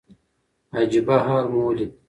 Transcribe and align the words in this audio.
عجيبه 0.73 1.17
حال 1.27 1.45
مو 1.51 1.59
وليد. 1.67 1.91